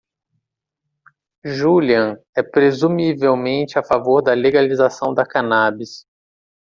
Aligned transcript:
Julian 1.45 2.17
é 2.35 2.41
presumivelmente 2.41 3.77
a 3.77 3.83
favor 3.83 4.23
da 4.23 4.33
legalização 4.33 5.13
da 5.13 5.23
cannabis. 5.23 6.07